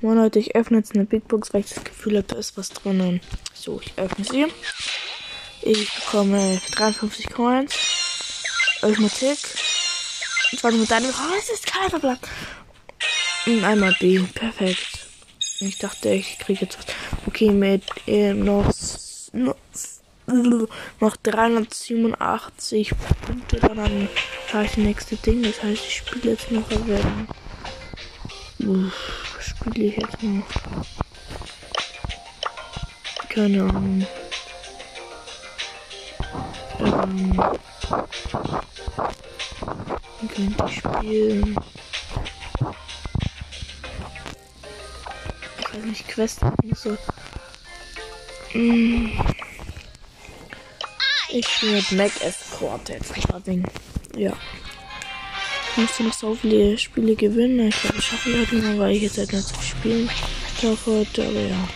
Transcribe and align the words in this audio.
Moin 0.00 0.16
Leute, 0.16 0.38
ich 0.38 0.54
öffne 0.54 0.76
jetzt 0.76 0.94
eine 0.94 1.06
Big 1.06 1.26
Box, 1.26 1.52
weil 1.52 1.62
ich 1.62 1.70
das 1.70 1.82
Gefühl 1.82 2.18
habe, 2.18 2.26
da 2.28 2.36
ist 2.36 2.56
was 2.56 2.68
drinnen. 2.68 3.20
So, 3.52 3.80
ich 3.80 3.92
öffne 3.96 4.24
sie. 4.24 4.46
Ich 5.62 5.92
bekomme 5.92 6.60
53 6.70 7.28
Coins, 7.30 7.74
11 8.82 8.98
mal 9.00 9.10
Tick, 9.10 9.38
20 10.56 10.80
Medaillen. 10.80 11.10
Oh, 11.10 11.34
es 11.36 11.50
ist 11.50 11.66
kein 11.66 11.90
Verblatt. 11.90 12.20
Und 13.46 13.64
einmal 13.64 13.92
B. 13.98 14.20
Perfekt. 14.20 15.08
Ich 15.58 15.78
dachte, 15.78 16.10
ich 16.10 16.38
kriege 16.38 16.60
jetzt 16.60 16.78
was. 16.78 16.86
Okay, 17.26 17.50
mit 17.50 17.82
äh, 18.06 18.34
noch, 18.34 18.72
noch, 19.32 19.56
noch 21.00 21.16
387 21.16 22.92
Punkte, 23.26 23.56
dann 23.58 23.80
habe 23.80 24.64
ich 24.64 24.70
das 24.70 24.76
nächste 24.76 25.16
Ding. 25.16 25.42
Das 25.42 25.60
heißt, 25.60 25.84
ich 25.84 25.96
spiele 25.96 26.30
jetzt 26.34 26.52
noch 26.52 26.70
erwerben. 26.70 27.26
Uff, 28.60 29.27
spiele 29.58 29.86
ich 29.86 29.96
jetzt 29.96 30.22
noch? 30.22 30.44
Keine 33.28 33.62
Ahnung. 33.62 34.06
Ähm, 36.80 37.42
könnte 40.34 40.64
ich 40.66 40.76
spielen? 40.76 41.56
Ich 45.58 45.74
weiß 45.74 45.84
nicht, 45.84 46.08
Quest 46.08 46.40
so. 46.74 46.96
Mm. 48.54 49.10
Ich 51.30 51.46
spiele 51.46 51.72
mit 51.72 51.92
Mac 51.92 52.22
Escort 52.22 52.88
jetzt. 52.88 53.12
Ding. 53.46 53.64
Ja. 54.16 54.32
Ich 55.78 55.82
musste 55.82 56.02
noch 56.02 56.12
so 56.12 56.34
viele 56.34 56.76
Spiele 56.76 57.14
gewinnen. 57.14 57.68
Ich 57.68 57.80
glaube, 57.80 57.98
ich 57.98 58.04
schaffe 58.04 58.36
heute 58.36 58.56
mal, 58.56 58.78
weil 58.80 58.96
ich 58.96 59.02
jetzt 59.02 59.16
halt 59.16 59.32
nicht 59.32 59.46
so 59.46 59.54
spielen 59.62 60.10
darf 60.60 60.86
heute. 60.86 61.24
Aber 61.24 61.40
ja. 61.40 61.68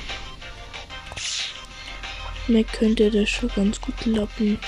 Mac 2.48 2.72
könnte 2.72 3.12
das 3.12 3.30
schon 3.30 3.48
ganz 3.54 3.80
gut 3.80 3.96
klappen. 3.98 4.58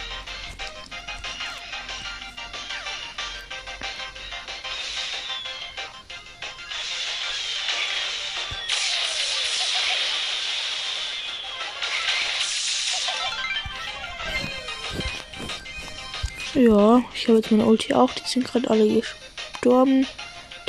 Ja, 16.65 17.03
ich 17.15 17.29
habe 17.29 17.37
jetzt 17.37 17.51
meine 17.51 17.67
Ulti 17.67 17.93
auch. 17.93 18.11
Die 18.15 18.27
sind 18.27 18.47
gerade 18.47 18.71
alle 18.71 18.89
gestorben. 18.89 20.07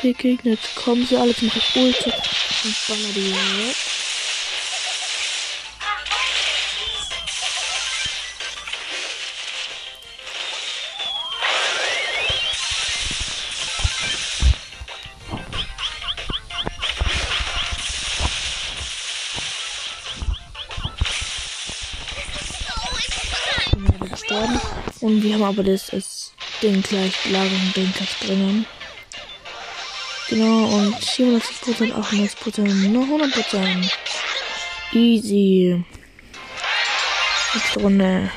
Die 0.03 0.13
Gegner, 0.13 0.51
jetzt 0.51 0.75
kommen 0.75 1.05
sie 1.05 1.15
alle 1.15 1.33
zum 1.33 1.49
Ulti 1.49 2.11
und 2.11 2.75
baller 2.89 3.13
die 3.15 3.31
weg. 3.31 3.94
Gestorben. 24.35 24.59
Und 25.01 25.23
wir 25.23 25.33
haben 25.35 25.43
aber 25.43 25.63
das, 25.63 25.87
das 25.87 26.31
Ding 26.61 26.81
gleich, 26.81 27.29
Lagerung 27.29 27.73
Ding 27.75 27.91
gleich 27.93 28.19
drinnen. 28.19 28.65
Genau, 30.29 30.65
und 30.65 30.95
87%, 30.95 31.93
98%, 31.93 32.89
nur 32.89 33.05
100%. 33.05 33.91
Easy. 34.93 35.83
Nächste 37.53 37.79
Runde. 37.79 38.31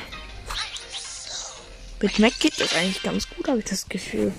Mit 2.01 2.19
Mac 2.19 2.39
geht 2.39 2.61
das 2.61 2.73
eigentlich 2.75 3.01
ganz 3.01 3.27
gut, 3.29 3.47
habe 3.47 3.59
ich 3.59 3.65
das 3.65 3.89
Gefühl. 3.89 4.31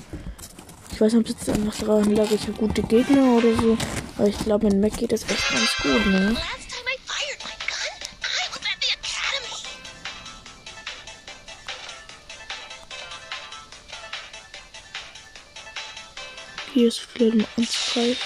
Ich 0.93 1.00
weiß 1.00 1.12
nicht, 1.12 1.28
ob 1.28 1.37
es 1.37 1.47
jetzt 1.47 1.59
einfach 1.59 1.78
daran 1.78 2.15
lag, 2.15 2.31
ich 2.31 2.43
habe 2.43 2.53
gute 2.53 2.82
Gegner 2.82 3.37
oder 3.37 3.54
so. 3.56 3.76
Aber 4.16 4.28
ich 4.28 4.38
glaube, 4.38 4.66
mit 4.66 4.81
Mac 4.81 4.97
geht 4.97 5.12
das 5.12 5.22
echt 5.28 5.50
ganz 5.50 5.76
gut, 5.82 6.06
ne? 6.06 6.37
Hier 16.72 16.86
ist 16.86 17.00
vielleicht 17.00 17.36
mal 17.36 17.47
anzugreifen. 17.56 18.16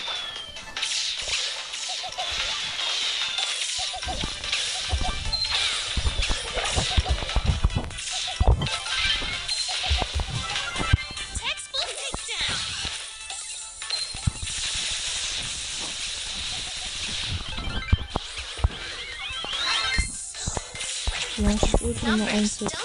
Ja, 21.37 21.51
ich 21.51 21.83
wollte 21.83 22.07
mal 22.07 22.29
einsetzen. 22.29 22.79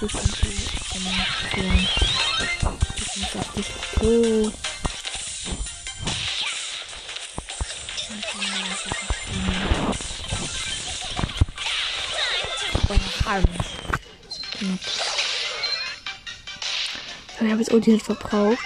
Das 0.00 0.14
ist 0.14 0.38
ich, 3.56 3.66
oh. 4.02 4.52
Ich 17.40 17.52
habe 17.52 17.60
jetzt 17.60 17.72
Ulti 17.72 17.90
nicht 17.92 18.04
verbraucht. 18.04 18.58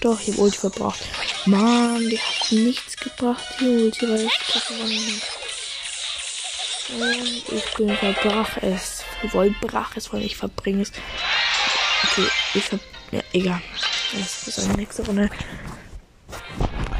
Doch, 0.00 0.20
ich 0.20 0.28
habe 0.28 0.40
Ulti 0.40 0.58
verbraucht. 0.58 1.00
Mann, 1.46 2.08
die 2.08 2.18
hat 2.18 2.52
nichts 2.52 2.96
gebracht, 2.96 3.44
die 3.60 3.64
Ulti, 3.64 4.08
weil 4.08 4.26
ich 4.26 4.38
das 4.52 4.66
gewonnen 4.68 5.22
Und 7.00 7.52
ich 7.52 7.74
bin 7.74 7.96
verbrach 7.96 8.56
es. 8.58 9.02
Vollbrach 9.30 9.96
es, 9.96 10.12
weil 10.12 10.22
ich 10.22 10.36
verbringe 10.36 10.82
es. 10.82 10.92
Okay, 12.04 12.28
ich 12.54 12.64
ver 12.64 12.78
ja, 13.10 13.20
egal. 13.32 13.60
Das 14.12 14.48
ist 14.48 14.58
eine 14.60 14.74
nächste 14.74 15.04
Runde. 15.06 15.30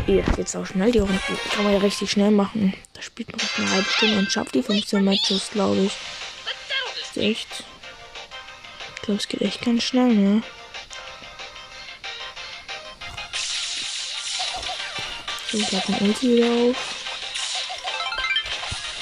Hier, 0.07 0.25
jetzt 0.37 0.55
auch 0.57 0.67
schnell. 0.67 0.93
Die 0.93 0.99
Runde 0.99 1.19
kann 1.53 1.65
man 1.65 1.73
ja 1.73 1.79
richtig 1.79 2.11
schnell 2.11 2.31
machen. 2.31 2.75
Da 2.95 3.03
spielt 3.03 3.33
man 3.33 3.41
eine 3.57 3.71
halbe 3.71 3.91
Stunde 3.91 4.19
und 4.19 4.31
schafft 4.31 4.55
die 4.55 4.63
15 4.63 5.05
Matches, 5.05 5.51
glaube 5.51 5.81
ich. 5.81 5.93
Das 7.01 7.11
ist 7.11 7.17
echt. 7.17 7.65
Ich 8.97 9.03
glaube, 9.03 9.21
es 9.21 9.29
geht 9.29 9.43
echt 9.43 9.65
ganz 9.65 9.83
schnell, 9.83 10.15
ne? 10.15 10.43
Ich 15.53 15.73
habe 15.73 15.93
ein 15.93 16.09
Ulti 16.09 16.37
wieder 16.37 16.71
auf. 16.71 16.97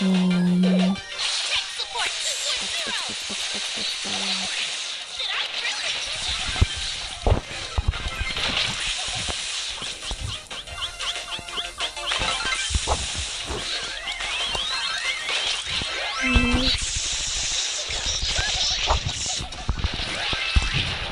Um. 0.01 0.97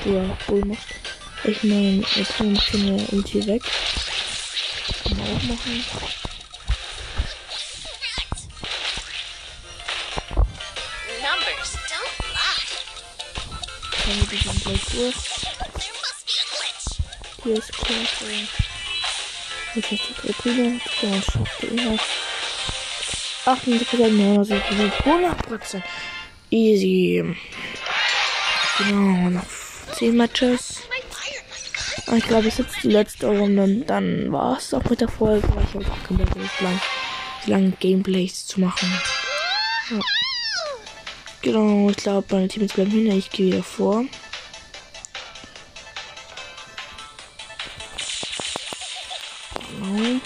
Ja, 0.05 0.37
cool 0.49 0.65
macht. 0.65 0.89
Ich 1.45 1.63
meine, 1.63 2.03
jetzt 2.17 2.39
haben 2.41 2.55
wir 2.73 3.13
Ulti 3.13 3.47
weg. 3.47 3.63
Kann 5.05 5.17
man 5.17 5.27
auch 5.29 5.43
machen. 5.45 5.85
Kann 13.93 14.21
wir 14.21 14.27
die 14.27 14.45
dann 14.45 14.59
gleich 14.59 14.85
durch. 14.91 15.15
Hier 17.45 17.59
ist 17.59 17.73
cool. 17.89 18.49
Jetzt 19.77 19.93
ist 19.93 20.03
die 20.25 20.33
Tribüne. 20.33 20.81
Dann 21.01 21.23
schafft 21.23 21.63
ihr 21.63 21.73
noch. 21.75 22.01
78%, 23.45 23.87
79%, 24.11 24.93
100%. 25.05 25.83
Easy. 26.51 27.37
Genau, 28.79 29.31
noch 29.31 29.62
10 30.03 30.17
Matches. 30.17 30.81
Ich 32.17 32.27
glaube, 32.27 32.49
es 32.49 32.59
ist 32.59 32.67
jetzt 32.67 32.83
die 32.83 32.89
letzte 32.89 33.29
Runde 33.29 33.63
und 33.63 33.87
dann 33.87 34.33
war 34.33 34.59
es 34.59 34.75
auch 34.75 34.83
mit 34.91 35.01
der 35.01 35.07
Folge, 35.07 35.47
ich 35.47 35.75
habe 35.75 35.87
auch 35.87 36.09
keinen 36.09 36.27
Bock, 36.27 36.61
lang, 36.61 36.81
lange 37.47 37.71
Gameplays 37.79 38.45
zu 38.49 38.59
machen. 38.59 38.93
Ja. 39.91 40.01
Genau, 41.43 41.89
ich 41.89 41.99
glaube, 41.99 42.27
meine 42.33 42.49
Teams 42.49 42.73
bleiben 42.73 42.91
hinter. 42.91 43.15
Ich 43.15 43.31
gehe 43.31 43.47
wieder 43.53 43.63
vor. 43.63 44.05
Genau. 49.71 50.21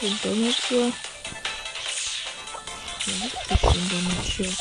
10 0.00 0.18
Damage 0.24 0.56
hier. 0.68 0.92
Ja, 3.06 3.56
10 3.58 3.90
Damage 3.90 4.32
hier. 4.38 4.52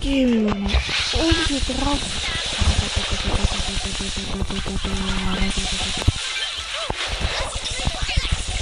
Geh 0.00 0.26
mir 0.26 0.54
mal. 0.54 0.79
Drauf. 1.66 1.98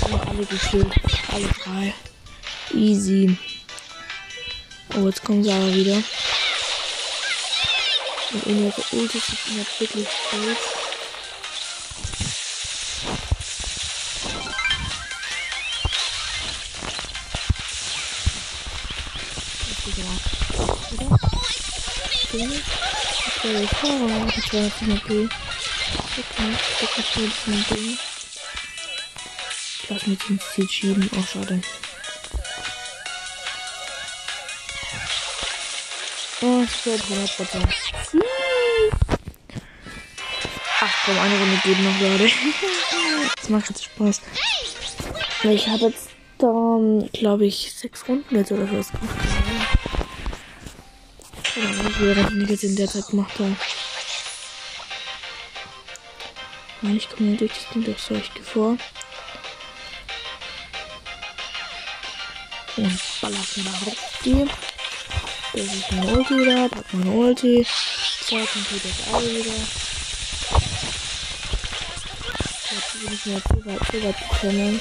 Oh, 0.02 0.16
alle 0.26 0.44
gekillt. 0.44 0.92
Alle 1.32 1.48
drei. 1.64 1.94
Easy. 2.74 3.36
Oh, 4.94 5.06
jetzt 5.06 5.24
kommen 5.24 5.44
sie 5.44 5.52
aber 5.52 5.74
wieder. 5.74 6.02
Und 8.32 8.46
in 8.46 8.64
ihre 8.66 8.84
Ulti 8.92 9.18
sind 9.18 9.58
jetzt 9.58 9.80
wirklich 9.80 10.08
gut. 10.30 10.56
Okay, 22.30 22.44
ich 22.44 23.72
habe 23.82 24.28
ich 24.36 24.52
war 24.52 24.60
jetzt 24.60 24.82
nicht 24.82 25.02
okay. 25.02 25.28
Okay, 26.19 26.52
ich 26.82 27.16
habe 27.16 27.25
jetzt 27.25 27.48
ein 27.48 27.64
Ding. 27.70 27.98
Ich 29.82 29.88
lass 29.88 30.06
mich 30.06 30.19
ins 30.28 30.42
Ziel 30.52 30.69
schieben. 30.69 31.10
Oh, 31.16 31.22
schade. 31.22 31.62
Oh, 36.42 36.64
es 36.64 36.86
wird 36.86 37.00
100%. 37.00 37.75
Ach 40.81 40.94
komm, 41.06 41.19
eine 41.19 41.38
Runde 41.38 41.60
geht 41.64 41.81
noch, 41.81 42.00
Leute. 42.00 42.31
das 43.36 43.48
macht 43.48 43.70
jetzt 43.70 43.84
Spaß. 43.84 44.20
Ich 45.44 45.66
habe 45.66 45.86
jetzt, 45.86 46.10
ähm, 46.42 47.08
glaube 47.14 47.46
ich, 47.46 47.72
sechs 47.74 48.06
Runden 48.06 48.36
jetzt 48.36 48.52
oder 48.52 48.70
was 48.70 48.92
gemacht. 51.58 51.78
Oder 51.78 51.88
wie 51.88 51.93
viele 51.93 52.16
Runden 52.16 52.44
ich 52.44 52.50
jetzt 52.50 52.64
in 52.64 52.76
der 52.76 52.88
Zeit 52.88 53.06
gemacht 53.06 53.38
habe. 53.38 53.56
Nein, 56.81 56.96
ich 56.96 57.08
komme 57.08 57.37
durch 57.37 57.52
das 57.52 57.69
Ding 57.75 57.84
durch 57.84 57.99
solche 57.99 58.43
vor. 58.43 58.76
Und 62.76 63.00
ballern 63.20 63.46
da 63.56 63.87
hoch 63.87 63.96
die. 64.25 64.46
Das 65.52 65.64
ist 65.64 65.90
ein 65.90 66.05
Ulti 66.05 66.38
wieder, 66.38 66.62
hat 66.62 66.94
man 66.94 67.08
Ulti. 67.08 67.66
Zwei 68.20 68.44
kommt 68.44 68.66
das 68.70 69.14
alle 69.14 69.26
wieder. 69.26 69.55
Jetzt 72.70 72.93
bin 73.00 73.12
ich 73.12 73.26
mir 73.26 73.43
zu 73.43 73.66
weit, 73.66 73.87
zu 73.90 74.05
weit 74.05 74.31
gekommen. 74.31 74.81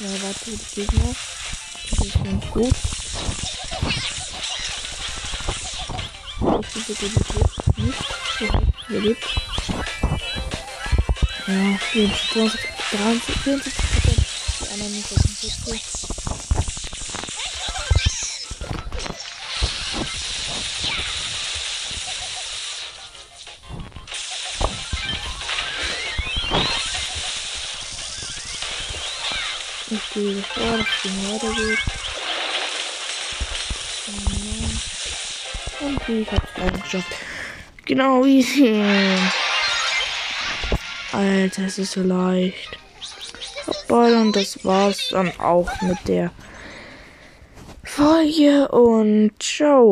Warte 0.00 0.50
die 0.50 0.58
Gegner. 0.74 1.14
Das 1.90 2.06
ist 2.06 2.24
ganz 2.24 2.44
gut. 2.50 2.74
Ich 6.74 6.98
bin 6.98 7.12
nicht. 7.84 7.98
Überlebt. 8.88 9.24
Ja, 11.46 11.78
24, 11.92 12.60
23, 12.92 13.72
24 13.72 13.74
Prozent. 13.74 14.26
Die 14.60 14.68
anderen 14.68 14.92
nicht 14.92 15.08
46. 15.08 16.01
Ich 29.92 30.10
gehe 30.14 30.42
vor, 30.42 30.78
dass 30.78 30.86
es 30.86 31.02
Ding 31.02 31.18
weitergeht. 31.30 31.78
Und 35.80 36.08
ich 36.08 36.32
hab's 36.32 36.48
leider 36.56 36.78
geschafft. 36.78 37.12
Genau, 37.84 38.24
easy. 38.24 38.82
Alter, 41.12 41.64
es 41.66 41.78
ist 41.78 41.92
so 41.92 42.00
leicht. 42.00 42.78
Vorbei 43.66 44.14
und 44.18 44.34
das 44.34 44.64
war's 44.64 45.08
dann 45.10 45.30
auch 45.38 45.68
mit 45.82 45.98
der 46.06 46.30
Folge 47.84 48.68
und 48.68 49.32
ciao. 49.42 49.90